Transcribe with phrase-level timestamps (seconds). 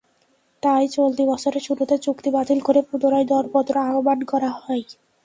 [0.63, 4.83] তাই চলতি বছরের শুরুতে চুক্তি বাতিল করে পুনরায় দরপত্র আহ্বান করা হয়।